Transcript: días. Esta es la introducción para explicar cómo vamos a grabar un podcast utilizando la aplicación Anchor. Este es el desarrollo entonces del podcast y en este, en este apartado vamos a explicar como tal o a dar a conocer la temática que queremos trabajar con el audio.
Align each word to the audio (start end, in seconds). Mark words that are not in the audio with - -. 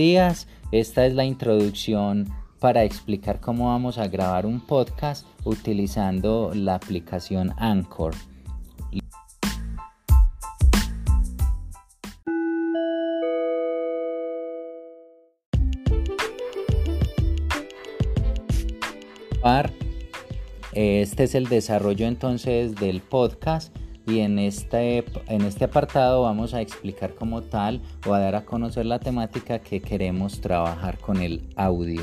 días. 0.00 0.48
Esta 0.72 1.04
es 1.04 1.14
la 1.14 1.24
introducción 1.24 2.28
para 2.58 2.84
explicar 2.84 3.38
cómo 3.40 3.68
vamos 3.68 3.98
a 3.98 4.08
grabar 4.08 4.46
un 4.46 4.60
podcast 4.60 5.26
utilizando 5.44 6.52
la 6.54 6.76
aplicación 6.76 7.52
Anchor. 7.58 8.14
Este 20.72 21.24
es 21.24 21.34
el 21.34 21.48
desarrollo 21.48 22.06
entonces 22.06 22.74
del 22.76 23.02
podcast 23.02 23.76
y 24.10 24.20
en 24.20 24.38
este, 24.38 25.04
en 25.28 25.42
este 25.42 25.64
apartado 25.64 26.22
vamos 26.22 26.52
a 26.54 26.60
explicar 26.60 27.14
como 27.14 27.42
tal 27.42 27.80
o 28.06 28.14
a 28.14 28.18
dar 28.18 28.34
a 28.34 28.44
conocer 28.44 28.86
la 28.86 28.98
temática 28.98 29.60
que 29.60 29.80
queremos 29.80 30.40
trabajar 30.40 30.98
con 30.98 31.22
el 31.22 31.42
audio. 31.54 32.02